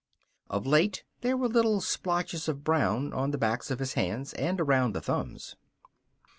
Of 0.49 0.65
late 0.65 1.03
there 1.19 1.37
were 1.37 1.47
little 1.47 1.79
splotches 1.79 2.47
of 2.47 2.63
brown 2.63 3.13
on 3.13 3.29
the 3.29 3.37
backs 3.37 3.69
of 3.69 3.77
his 3.77 3.93
hands 3.93 4.33
and 4.33 4.59
around 4.59 4.95
the 4.95 5.01
thumbs. 5.01 5.55